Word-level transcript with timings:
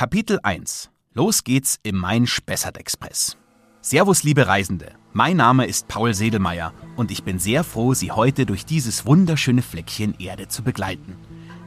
Kapitel 0.00 0.40
1 0.42 0.88
Los 1.12 1.44
geht's 1.44 1.78
im 1.82 1.98
Main-Spessart-Express. 1.98 3.36
Servus, 3.82 4.22
liebe 4.22 4.46
Reisende. 4.46 4.92
Mein 5.12 5.36
Name 5.36 5.66
ist 5.66 5.88
Paul 5.88 6.14
Sedelmeier 6.14 6.72
und 6.96 7.10
ich 7.10 7.22
bin 7.22 7.38
sehr 7.38 7.64
froh, 7.64 7.92
Sie 7.92 8.10
heute 8.10 8.46
durch 8.46 8.64
dieses 8.64 9.04
wunderschöne 9.04 9.60
Fleckchen 9.60 10.18
Erde 10.18 10.48
zu 10.48 10.62
begleiten. 10.62 11.18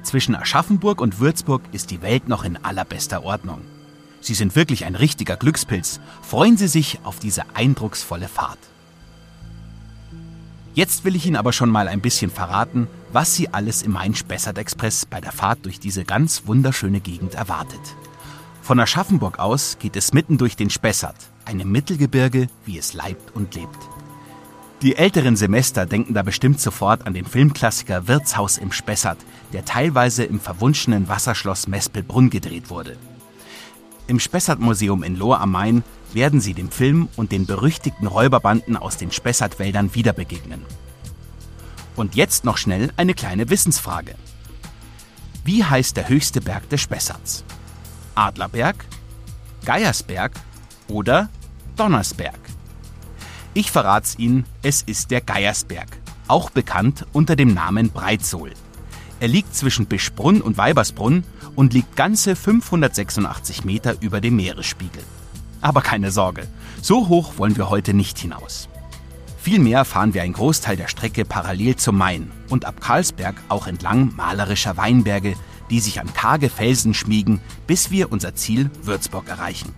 Zwischen 0.01 0.35
Aschaffenburg 0.35 0.99
und 0.99 1.19
Würzburg 1.19 1.61
ist 1.73 1.91
die 1.91 2.01
Welt 2.01 2.27
noch 2.27 2.43
in 2.43 2.57
allerbester 2.57 3.23
Ordnung. 3.23 3.61
Sie 4.19 4.33
sind 4.33 4.55
wirklich 4.55 4.85
ein 4.85 4.95
richtiger 4.95 5.37
Glückspilz. 5.37 5.99
Freuen 6.23 6.57
Sie 6.57 6.67
sich 6.67 7.01
auf 7.03 7.19
diese 7.19 7.43
eindrucksvolle 7.53 8.27
Fahrt. 8.27 8.57
Jetzt 10.73 11.05
will 11.05 11.15
ich 11.15 11.27
Ihnen 11.27 11.35
aber 11.35 11.53
schon 11.53 11.69
mal 11.69 11.87
ein 11.87 12.01
bisschen 12.01 12.31
verraten, 12.31 12.87
was 13.11 13.35
Sie 13.35 13.49
alles 13.49 13.83
im 13.83 13.91
Main-Spessart-Express 13.91 15.05
bei 15.05 15.21
der 15.21 15.33
Fahrt 15.33 15.65
durch 15.65 15.79
diese 15.79 16.03
ganz 16.03 16.47
wunderschöne 16.47 16.99
Gegend 16.99 17.35
erwartet. 17.35 17.95
Von 18.63 18.79
Aschaffenburg 18.79 19.39
aus 19.39 19.77
geht 19.77 19.97
es 19.97 20.13
mitten 20.13 20.37
durch 20.37 20.55
den 20.55 20.69
Spessart, 20.69 21.17
einem 21.43 21.69
Mittelgebirge, 21.69 22.47
wie 22.65 22.77
es 22.77 22.93
leibt 22.93 23.35
und 23.35 23.53
lebt. 23.55 23.77
Die 24.81 24.95
älteren 24.95 25.35
Semester 25.35 25.85
denken 25.85 26.13
da 26.13 26.23
bestimmt 26.23 26.61
sofort 26.61 27.05
an 27.05 27.13
den 27.13 27.25
Filmklassiker 27.25 28.07
Wirtshaus 28.07 28.57
im 28.57 28.71
Spessart, 28.71 29.17
der 29.51 29.65
teilweise 29.65 30.23
im 30.23 30.39
verwunschenen 30.39 31.09
Wasserschloss 31.09 31.67
Mespelbrunn 31.67 32.29
gedreht 32.29 32.69
wurde. 32.69 32.95
Im 34.07 34.21
Spessart-Museum 34.21 35.03
in 35.03 35.17
Lohr 35.17 35.41
am 35.41 35.51
Main 35.51 35.83
werden 36.13 36.39
Sie 36.39 36.53
dem 36.53 36.71
Film 36.71 37.09
und 37.17 37.33
den 37.33 37.45
berüchtigten 37.45 38.07
Räuberbanden 38.07 38.77
aus 38.77 38.95
den 38.95 39.11
Spessartwäldern 39.11 39.93
wieder 39.93 40.13
begegnen. 40.13 40.61
Und 41.97 42.15
jetzt 42.15 42.45
noch 42.45 42.55
schnell 42.55 42.93
eine 42.95 43.13
kleine 43.13 43.49
Wissensfrage. 43.49 44.15
Wie 45.43 45.65
heißt 45.65 45.97
der 45.97 46.07
höchste 46.07 46.39
Berg 46.39 46.69
des 46.69 46.79
Spessarts? 46.79 47.43
Adlerberg, 48.15 48.85
Geiersberg 49.65 50.33
oder 50.87 51.29
Donnersberg? 51.75 52.39
Ich 53.53 53.71
verrat's 53.71 54.17
Ihnen, 54.17 54.45
es 54.61 54.81
ist 54.81 55.11
der 55.11 55.21
Geiersberg, 55.21 55.87
auch 56.27 56.49
bekannt 56.49 57.05
unter 57.13 57.35
dem 57.35 57.53
Namen 57.53 57.91
Breitsohl. 57.91 58.51
Er 59.19 59.27
liegt 59.27 59.55
zwischen 59.55 59.85
Bischbrunn 59.85 60.41
und 60.41 60.57
Weibersbrunn 60.57 61.23
und 61.55 61.73
liegt 61.73 61.95
ganze 61.95 62.35
586 62.35 63.63
Meter 63.63 63.95
über 64.01 64.21
dem 64.21 64.35
Meeresspiegel. 64.35 65.03
Aber 65.61 65.81
keine 65.81 66.11
Sorge, 66.11 66.47
so 66.81 67.07
hoch 67.07 67.33
wollen 67.37 67.55
wir 67.55 67.69
heute 67.69 67.93
nicht 67.93 68.17
hinaus. 68.17 68.67
Vielmehr 69.37 69.85
fahren 69.85 70.13
wir 70.13 70.23
einen 70.23 70.33
Großteil 70.33 70.77
der 70.77 70.87
Strecke 70.87 71.25
parallel 71.25 71.75
zum 71.75 71.97
Main 71.97 72.31
und 72.49 72.65
ab 72.65 72.79
Karlsberg 72.81 73.35
auch 73.49 73.67
entlang 73.67 74.15
malerischer 74.15 74.77
Weinberge, 74.77 75.35
die 75.73 75.79
sich 75.79 75.99
an 75.99 76.13
karge 76.13 76.51
Felsen 76.51 76.93
schmiegen, 76.93 77.41
bis 77.65 77.89
wir 77.89 78.11
unser 78.11 78.35
Ziel 78.35 78.69
Würzburg 78.83 79.27
erreichen. 79.27 79.73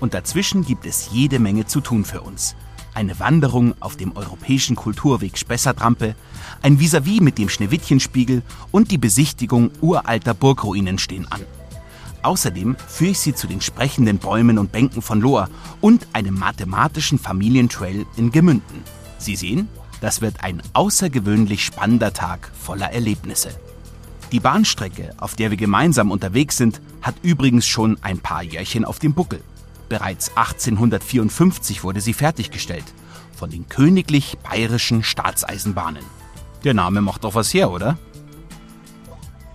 Und 0.00 0.12
dazwischen 0.12 0.64
gibt 0.64 0.86
es 0.86 1.10
jede 1.12 1.38
Menge 1.38 1.66
zu 1.66 1.80
tun 1.80 2.04
für 2.04 2.22
uns. 2.22 2.56
Eine 2.94 3.20
Wanderung 3.20 3.74
auf 3.78 3.96
dem 3.96 4.16
europäischen 4.16 4.74
Kulturweg 4.74 5.38
Spessartrampe, 5.38 6.16
ein 6.62 6.80
Vis-à-vis 6.80 7.20
mit 7.20 7.38
dem 7.38 7.48
Schneewittchenspiegel 7.48 8.42
und 8.72 8.90
die 8.90 8.98
Besichtigung 8.98 9.70
uralter 9.80 10.34
Burgruinen 10.34 10.98
stehen 10.98 11.30
an. 11.30 11.42
Außerdem 12.22 12.74
führe 12.88 13.12
ich 13.12 13.20
Sie 13.20 13.32
zu 13.32 13.46
den 13.46 13.60
sprechenden 13.60 14.18
Bäumen 14.18 14.58
und 14.58 14.72
Bänken 14.72 15.00
von 15.00 15.20
Lohr 15.20 15.48
und 15.80 16.08
einem 16.12 16.40
mathematischen 16.40 17.20
Familientrail 17.20 18.04
in 18.16 18.32
Gemünden. 18.32 18.82
Sie 19.18 19.36
sehen, 19.36 19.68
das 20.00 20.22
wird 20.22 20.42
ein 20.42 20.60
außergewöhnlich 20.72 21.64
spannender 21.64 22.12
Tag 22.12 22.50
voller 22.60 22.90
Erlebnisse. 22.90 23.50
Die 24.32 24.40
Bahnstrecke, 24.40 25.10
auf 25.18 25.34
der 25.34 25.50
wir 25.50 25.56
gemeinsam 25.56 26.12
unterwegs 26.12 26.56
sind, 26.56 26.80
hat 27.02 27.16
übrigens 27.22 27.66
schon 27.66 27.98
ein 28.02 28.20
paar 28.20 28.42
Jährchen 28.42 28.84
auf 28.84 29.00
dem 29.00 29.12
Buckel. 29.12 29.42
Bereits 29.88 30.36
1854 30.36 31.82
wurde 31.82 32.00
sie 32.00 32.14
fertiggestellt 32.14 32.84
von 33.34 33.50
den 33.50 33.68
Königlich 33.68 34.38
Bayerischen 34.38 35.02
Staatseisenbahnen. 35.02 36.04
Der 36.62 36.74
Name 36.74 37.00
macht 37.00 37.24
doch 37.24 37.34
was 37.34 37.52
her, 37.52 37.70
oder? 37.70 37.98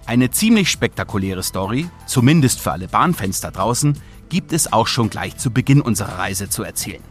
Eine 0.05 0.29
ziemlich 0.31 0.69
spektakuläre 0.69 1.44
Story, 1.44 1.88
zumindest 2.05 2.59
für 2.59 2.73
alle 2.73 2.88
Bahnfans 2.88 3.39
da 3.41 3.51
draußen, 3.51 3.97
gibt 4.27 4.51
es 4.51 4.73
auch 4.73 4.88
schon 4.88 5.09
gleich 5.09 5.38
zu 5.38 5.51
Beginn 5.51 5.81
unserer 5.81 6.17
Reise 6.17 6.50
zu 6.50 6.63
erzählen. 6.63 7.03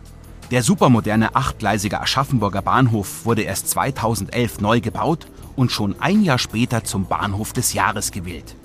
Der 0.51 0.63
supermoderne 0.63 1.35
achtgleisige 1.35 2.01
Aschaffenburger 2.01 2.61
Bahnhof 2.61 3.25
wurde 3.25 3.43
erst 3.43 3.71
2011 3.71 4.61
neu 4.61 4.81
gebaut 4.81 5.27
und 5.57 5.73
schon 5.73 6.01
ein 6.01 6.23
Jahr 6.23 6.39
später 6.39 6.85
zum 6.85 7.07
Bahnhof 7.07 7.53
des 7.53 7.73
Jahres 7.73 8.11
gewählt. 8.11 8.57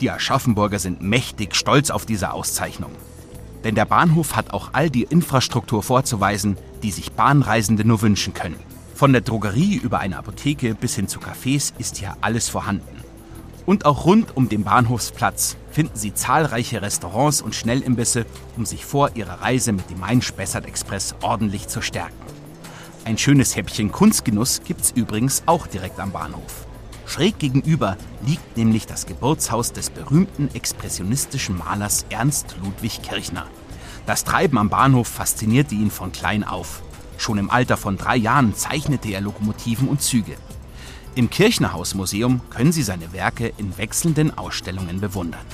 Die 0.00 0.10
Aschaffenburger 0.10 0.78
sind 0.78 1.02
mächtig 1.02 1.54
stolz 1.54 1.90
auf 1.90 2.06
diese 2.06 2.32
Auszeichnung. 2.32 2.90
Denn 3.64 3.74
der 3.74 3.84
Bahnhof 3.84 4.34
hat 4.34 4.52
auch 4.52 4.70
all 4.72 4.90
die 4.90 5.04
Infrastruktur 5.04 5.82
vorzuweisen, 5.82 6.56
die 6.82 6.90
sich 6.90 7.12
Bahnreisende 7.12 7.84
nur 7.84 8.02
wünschen 8.02 8.34
können. 8.34 8.58
Von 8.94 9.12
der 9.12 9.22
Drogerie 9.22 9.76
über 9.76 10.00
eine 10.00 10.18
Apotheke 10.18 10.74
bis 10.74 10.96
hin 10.96 11.08
zu 11.08 11.20
Cafés 11.20 11.72
ist 11.78 11.98
hier 11.98 12.16
alles 12.20 12.48
vorhanden. 12.48 13.02
Und 13.64 13.84
auch 13.84 14.04
rund 14.04 14.36
um 14.36 14.48
den 14.48 14.64
Bahnhofsplatz 14.64 15.56
finden 15.70 15.96
Sie 15.96 16.12
zahlreiche 16.12 16.82
Restaurants 16.82 17.40
und 17.40 17.54
Schnellimbisse, 17.54 18.26
um 18.56 18.66
sich 18.66 18.84
vor 18.84 19.10
Ihrer 19.14 19.40
Reise 19.40 19.72
mit 19.72 19.88
dem 19.88 20.00
Main-Spessart-Express 20.00 21.14
ordentlich 21.22 21.68
zu 21.68 21.80
stärken. 21.80 22.14
Ein 23.04 23.18
schönes 23.18 23.56
Häppchen 23.56 23.90
Kunstgenuss 23.90 24.62
gibt's 24.62 24.92
übrigens 24.92 25.42
auch 25.46 25.66
direkt 25.66 25.98
am 25.98 26.12
Bahnhof. 26.12 26.66
Schräg 27.04 27.36
gegenüber 27.40 27.96
liegt 28.24 28.56
nämlich 28.56 28.86
das 28.86 29.06
Geburtshaus 29.06 29.72
des 29.72 29.90
berühmten 29.90 30.48
expressionistischen 30.54 31.58
Malers 31.58 32.06
Ernst 32.10 32.54
Ludwig 32.62 33.02
Kirchner. 33.02 33.48
Das 34.06 34.22
Treiben 34.22 34.56
am 34.56 34.68
Bahnhof 34.68 35.08
faszinierte 35.08 35.74
ihn 35.74 35.90
von 35.90 36.12
klein 36.12 36.44
auf. 36.44 36.80
Schon 37.18 37.38
im 37.38 37.50
Alter 37.50 37.76
von 37.76 37.96
drei 37.96 38.16
Jahren 38.16 38.54
zeichnete 38.54 39.10
er 39.10 39.20
Lokomotiven 39.20 39.88
und 39.88 40.00
Züge. 40.00 40.36
Im 41.16 41.28
Kirchnerhausmuseum 41.28 42.40
können 42.50 42.70
Sie 42.70 42.84
seine 42.84 43.12
Werke 43.12 43.52
in 43.58 43.76
wechselnden 43.78 44.38
Ausstellungen 44.38 45.00
bewundern. 45.00 45.44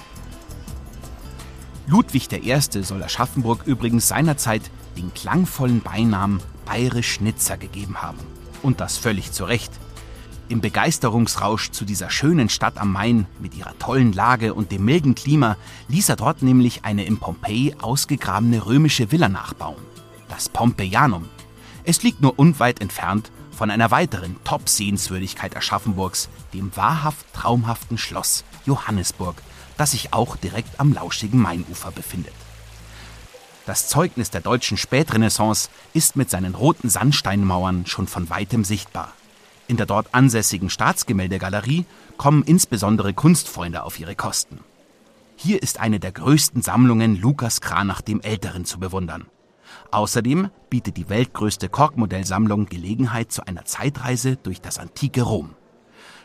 Ludwig 1.87 2.31
I. 2.31 2.61
soll 2.83 3.03
Aschaffenburg 3.03 3.63
übrigens 3.65 4.07
seinerzeit 4.07 4.71
den 4.99 5.15
klangvollen 5.15 5.81
Beinamen 5.81 6.41
Bayerisch 6.67 7.15
Schnitzer 7.15 7.57
gegeben 7.57 8.03
haben. 8.03 8.19
Und 8.63 8.81
das 8.81 8.99
völlig 8.99 9.33
zu 9.33 9.45
Recht. 9.45 9.73
Im 10.49 10.61
Begeisterungsrausch 10.61 11.71
zu 11.71 11.85
dieser 11.85 12.11
schönen 12.11 12.49
Stadt 12.49 12.79
am 12.79 12.93
Main 12.93 13.27
mit 13.39 13.55
ihrer 13.55 13.79
tollen 13.79 14.13
Lage 14.13 14.55
und 14.55 14.73
dem 14.73 14.85
milden 14.85 15.15
Klima 15.15 15.57
ließ 15.89 16.09
er 16.09 16.17
dort 16.17 16.43
nämlich 16.43 16.85
eine 16.85 17.05
im 17.05 17.19
Pompeji 17.19 17.75
ausgegrabene 17.81 18.67
römische 18.67 19.13
Villa 19.13 19.29
nachbauen. 19.29 19.77
Das 20.29 20.49
Pompeianum. 20.49 21.29
Es 21.85 22.03
liegt 22.03 22.21
nur 22.21 22.39
unweit 22.39 22.81
entfernt 22.81 23.31
von 23.51 23.71
einer 23.71 23.91
weiteren 23.91 24.37
Top-Sehenswürdigkeit 24.45 25.57
Aschaffenburgs, 25.57 26.29
dem 26.55 26.75
wahrhaft 26.77 27.33
traumhaften 27.35 27.99
Schloss 27.99 28.45
Johannesburg, 28.67 29.43
das 29.77 29.93
sich 29.93 30.13
auch 30.13 30.37
direkt 30.37 30.81
am 30.81 30.93
lauschigen 30.93 31.41
Mainufer 31.41 31.91
befindet. 31.91 32.35
Das 33.69 33.87
Zeugnis 33.87 34.31
der 34.31 34.41
deutschen 34.41 34.79
Spätrenaissance 34.79 35.69
ist 35.93 36.17
mit 36.17 36.31
seinen 36.31 36.55
roten 36.55 36.89
Sandsteinmauern 36.89 37.85
schon 37.85 38.07
von 38.07 38.31
weitem 38.31 38.65
sichtbar. 38.65 39.13
In 39.67 39.77
der 39.77 39.85
dort 39.85 40.15
ansässigen 40.15 40.71
Staatsgemäldegalerie 40.71 41.85
kommen 42.17 42.45
insbesondere 42.45 43.13
Kunstfreunde 43.13 43.83
auf 43.83 44.01
ihre 44.01 44.17
Kosten. 44.17 44.61
Hier 45.37 45.63
ist 45.63 45.81
eine 45.81 46.01
der 46.01 46.13
größten 46.13 46.63
Sammlungen 46.63 47.21
Lukas 47.21 47.61
Kranach 47.61 48.01
dem 48.01 48.23
Älteren 48.23 48.65
zu 48.65 48.81
bewundern. 48.81 49.27
Außerdem 49.91 50.49
bietet 50.71 50.97
die 50.97 51.11
weltgrößte 51.11 51.69
Korkmodellsammlung 51.69 52.71
Gelegenheit 52.71 53.33
zu 53.33 53.47
einer 53.47 53.67
Zeitreise 53.67 54.37
durch 54.37 54.63
das 54.63 54.79
antike 54.79 55.21
Rom. 55.21 55.55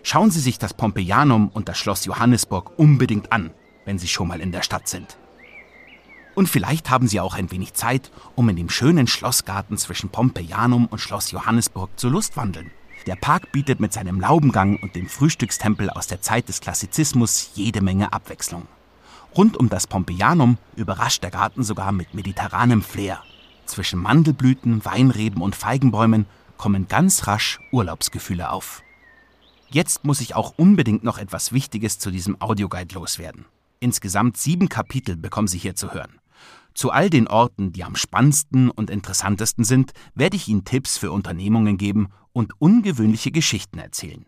Schauen 0.01 0.31
Sie 0.31 0.39
sich 0.39 0.59
das 0.59 0.73
Pompeianum 0.73 1.49
und 1.49 1.67
das 1.67 1.77
Schloss 1.77 2.05
Johannesburg 2.05 2.79
unbedingt 2.79 3.33
an, 3.33 3.51
wenn 3.83 3.99
Sie 3.99 4.07
schon 4.07 4.29
mal 4.29 4.39
in 4.39 4.53
der 4.53 4.61
Stadt 4.61 4.87
sind. 4.87 5.17
Und 6.35 6.49
vielleicht 6.49 6.89
haben 6.89 7.07
Sie 7.07 7.19
auch 7.19 7.35
ein 7.35 7.51
wenig 7.51 7.73
Zeit, 7.73 8.11
um 8.35 8.49
in 8.49 8.55
dem 8.55 8.69
schönen 8.69 9.07
Schlossgarten 9.07 9.77
zwischen 9.77 10.09
Pompeianum 10.09 10.87
und 10.87 10.99
Schloss 10.99 11.31
Johannesburg 11.31 11.91
zu 11.95 12.09
Lustwandeln. 12.09 12.71
Der 13.05 13.15
Park 13.15 13.51
bietet 13.51 13.79
mit 13.79 13.93
seinem 13.93 14.19
Laubengang 14.19 14.77
und 14.77 14.95
dem 14.95 15.09
Frühstückstempel 15.09 15.89
aus 15.89 16.07
der 16.07 16.21
Zeit 16.21 16.47
des 16.47 16.61
Klassizismus 16.61 17.51
jede 17.53 17.81
Menge 17.81 18.13
Abwechslung. 18.13 18.67
Rund 19.35 19.57
um 19.57 19.69
das 19.69 19.87
Pompeianum 19.87 20.57
überrascht 20.75 21.23
der 21.23 21.31
Garten 21.31 21.63
sogar 21.63 21.91
mit 21.91 22.13
mediterranem 22.13 22.81
Flair. 22.81 23.21
Zwischen 23.65 23.99
Mandelblüten, 23.99 24.85
Weinreben 24.85 25.41
und 25.41 25.55
Feigenbäumen 25.55 26.25
kommen 26.57 26.87
ganz 26.87 27.27
rasch 27.27 27.59
Urlaubsgefühle 27.71 28.51
auf. 28.51 28.83
Jetzt 29.69 30.05
muss 30.05 30.21
ich 30.21 30.35
auch 30.35 30.53
unbedingt 30.57 31.03
noch 31.03 31.17
etwas 31.17 31.51
Wichtiges 31.51 31.99
zu 31.99 32.11
diesem 32.11 32.39
Audioguide 32.41 32.95
loswerden. 32.95 33.45
Insgesamt 33.79 34.37
sieben 34.37 34.69
Kapitel 34.69 35.17
bekommen 35.17 35.47
Sie 35.47 35.57
hier 35.57 35.75
zu 35.75 35.93
hören. 35.93 36.19
Zu 36.73 36.91
all 36.91 37.09
den 37.09 37.27
Orten, 37.27 37.71
die 37.71 37.83
am 37.83 37.95
spannendsten 37.95 38.69
und 38.69 38.89
interessantesten 38.89 39.63
sind, 39.63 39.91
werde 40.15 40.35
ich 40.35 40.47
Ihnen 40.47 40.65
Tipps 40.65 40.97
für 40.97 41.11
Unternehmungen 41.11 41.77
geben 41.77 42.09
und 42.31 42.59
ungewöhnliche 42.59 43.31
Geschichten 43.31 43.77
erzählen. 43.77 44.25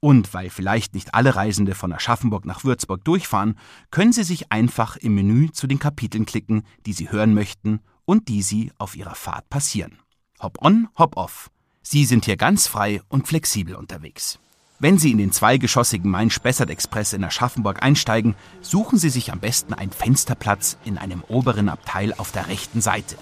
Und 0.00 0.34
weil 0.34 0.50
vielleicht 0.50 0.94
nicht 0.94 1.14
alle 1.14 1.34
Reisende 1.34 1.74
von 1.74 1.92
Aschaffenburg 1.92 2.44
nach 2.44 2.64
Würzburg 2.64 3.02
durchfahren, 3.04 3.58
können 3.90 4.12
Sie 4.12 4.24
sich 4.24 4.52
einfach 4.52 4.96
im 4.96 5.14
Menü 5.14 5.50
zu 5.50 5.66
den 5.66 5.78
Kapiteln 5.78 6.26
klicken, 6.26 6.64
die 6.84 6.92
Sie 6.92 7.10
hören 7.10 7.32
möchten 7.32 7.80
und 8.04 8.28
die 8.28 8.42
Sie 8.42 8.70
auf 8.76 8.96
Ihrer 8.96 9.14
Fahrt 9.14 9.48
passieren. 9.48 9.98
Hop 10.40 10.58
on, 10.60 10.88
hop 10.98 11.16
off. 11.16 11.50
Sie 11.80 12.04
sind 12.04 12.26
hier 12.26 12.36
ganz 12.36 12.66
frei 12.66 13.00
und 13.08 13.26
flexibel 13.26 13.76
unterwegs. 13.76 14.38
Wenn 14.80 14.98
Sie 14.98 15.12
in 15.12 15.18
den 15.18 15.30
zweigeschossigen 15.30 16.10
Main-Spessart-Express 16.10 17.12
in 17.12 17.22
Aschaffenburg 17.22 17.82
einsteigen, 17.82 18.34
suchen 18.60 18.98
Sie 18.98 19.08
sich 19.08 19.30
am 19.30 19.38
besten 19.38 19.72
einen 19.72 19.92
Fensterplatz 19.92 20.78
in 20.84 20.98
einem 20.98 21.22
oberen 21.28 21.68
Abteil 21.68 22.12
auf 22.14 22.32
der 22.32 22.48
rechten 22.48 22.80
Seite. 22.80 23.16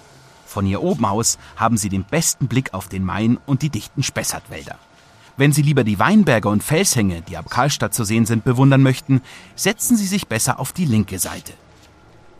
Von 0.47 0.65
hier 0.65 0.83
oben 0.83 1.05
aus 1.05 1.39
haben 1.57 1.77
Sie 1.77 1.91
den 1.91 2.05
besten 2.05 2.49
Blick 2.49 2.73
auf 2.73 2.89
den 2.89 3.05
Main 3.05 3.39
und 3.45 3.61
die 3.61 3.69
dichten 3.69 4.03
Spessartwälder. 4.03 4.79
Wenn 5.37 5.53
Sie 5.53 5.63
lieber 5.63 5.85
die 5.85 5.99
Weinberge 5.99 6.49
und 6.49 6.63
Felshänge, 6.63 7.21
die 7.21 7.37
ab 7.37 7.51
Karlstadt 7.51 7.93
zu 7.93 8.05
sehen 8.05 8.25
sind, 8.25 8.45
bewundern 8.45 8.83
möchten, 8.83 9.21
setzen 9.55 9.97
Sie 9.99 10.07
sich 10.07 10.29
besser 10.29 10.59
auf 10.59 10.73
die 10.73 10.87
linke 10.87 11.19
Seite. 11.19 11.53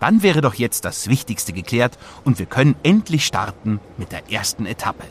Dann 0.01 0.23
wäre 0.23 0.41
doch 0.41 0.55
jetzt 0.55 0.87
das 0.87 1.09
Wichtigste 1.09 1.53
geklärt 1.53 1.99
und 2.25 2.39
wir 2.39 2.47
können 2.47 2.77
endlich 2.83 3.27
starten 3.27 3.79
mit 3.99 4.11
der 4.11 4.33
ersten 4.33 4.65
Etappe. 4.67 5.05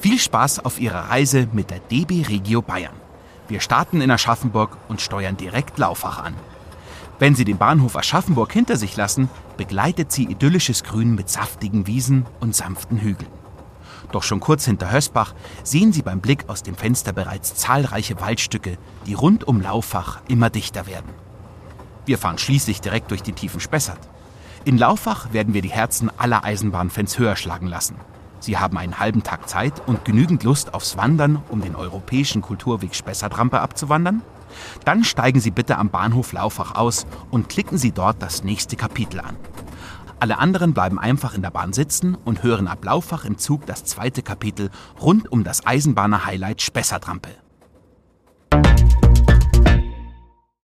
Viel 0.00 0.20
Spaß 0.20 0.64
auf 0.64 0.78
Ihrer 0.78 1.10
Reise 1.10 1.48
mit 1.52 1.70
der 1.70 1.80
DB 1.80 2.22
Regio 2.22 2.62
Bayern. 2.62 2.94
Wir 3.48 3.60
starten 3.60 4.00
in 4.00 4.12
Aschaffenburg 4.12 4.76
und 4.86 5.00
steuern 5.00 5.36
direkt 5.36 5.76
Laufach 5.76 6.22
an. 6.22 6.34
Wenn 7.18 7.34
Sie 7.34 7.44
den 7.44 7.58
Bahnhof 7.58 7.96
Aschaffenburg 7.96 8.52
hinter 8.52 8.76
sich 8.76 8.96
lassen, 8.96 9.28
begleitet 9.56 10.12
Sie 10.12 10.22
idyllisches 10.22 10.84
Grün 10.84 11.16
mit 11.16 11.28
saftigen 11.28 11.88
Wiesen 11.88 12.26
und 12.38 12.54
sanften 12.54 12.98
Hügeln. 12.98 13.30
Doch 14.12 14.22
schon 14.22 14.38
kurz 14.38 14.66
hinter 14.66 14.92
Hösbach 14.92 15.34
sehen 15.64 15.92
Sie 15.92 16.02
beim 16.02 16.20
Blick 16.20 16.48
aus 16.48 16.62
dem 16.62 16.76
Fenster 16.76 17.12
bereits 17.12 17.56
zahlreiche 17.56 18.20
Waldstücke, 18.20 18.78
die 19.04 19.14
rund 19.14 19.48
um 19.48 19.60
Laufach 19.60 20.20
immer 20.28 20.48
dichter 20.48 20.86
werden. 20.86 21.10
Wir 22.06 22.18
fahren 22.18 22.38
schließlich 22.38 22.80
direkt 22.80 23.10
durch 23.10 23.24
den 23.24 23.34
tiefen 23.34 23.58
Spessart. 23.58 24.08
In 24.64 24.78
Laufach 24.78 25.32
werden 25.32 25.54
wir 25.54 25.62
die 25.62 25.70
Herzen 25.70 26.08
aller 26.16 26.44
Eisenbahnfans 26.44 27.18
höher 27.18 27.34
schlagen 27.34 27.66
lassen. 27.66 27.96
Sie 28.40 28.58
haben 28.58 28.76
einen 28.78 28.98
halben 28.98 29.22
Tag 29.22 29.48
Zeit 29.48 29.82
und 29.86 30.04
genügend 30.04 30.44
Lust 30.44 30.74
aufs 30.74 30.96
Wandern, 30.96 31.42
um 31.48 31.60
den 31.60 31.74
europäischen 31.74 32.42
Kulturweg 32.42 32.94
Spessartrampe 32.94 33.60
abzuwandern? 33.60 34.22
Dann 34.84 35.04
steigen 35.04 35.40
Sie 35.40 35.50
bitte 35.50 35.76
am 35.76 35.90
Bahnhof 35.90 36.32
Laufach 36.32 36.74
aus 36.74 37.06
und 37.30 37.48
klicken 37.48 37.78
Sie 37.78 37.92
dort 37.92 38.22
das 38.22 38.44
nächste 38.44 38.76
Kapitel 38.76 39.20
an. 39.20 39.36
Alle 40.20 40.38
anderen 40.38 40.74
bleiben 40.74 40.98
einfach 40.98 41.34
in 41.34 41.42
der 41.42 41.50
Bahn 41.50 41.72
sitzen 41.72 42.16
und 42.16 42.42
hören 42.42 42.66
ab 42.66 42.84
Laufach 42.84 43.24
im 43.24 43.38
Zug 43.38 43.66
das 43.66 43.84
zweite 43.84 44.22
Kapitel 44.22 44.70
rund 45.00 45.30
um 45.30 45.44
das 45.44 45.64
Eisenbahner 45.64 46.24
Highlight 46.24 46.60
Spessartrampe. 46.60 47.30